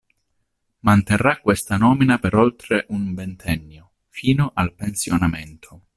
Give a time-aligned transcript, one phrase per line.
[0.79, 5.83] Manterrà questa nomina per oltre un ventennio, fino al pensionamento.